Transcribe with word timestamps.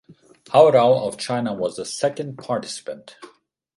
Hao 0.51 0.71
Rao 0.71 0.93
of 1.07 1.19
China 1.19 1.53
was 1.53 1.75
the 1.75 1.85
second 1.85 2.39
participant. 2.39 3.17